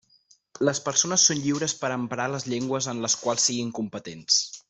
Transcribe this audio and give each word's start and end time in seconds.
Les 0.67 0.79
persones 0.85 1.25
són 1.31 1.41
lliures 1.43 1.75
per 1.83 1.91
a 1.91 1.97
emprar 1.99 2.27
les 2.37 2.47
llengües 2.53 2.89
en 2.95 3.05
les 3.05 3.19
quals 3.27 3.47
siguen 3.51 3.71
competents. 3.83 4.43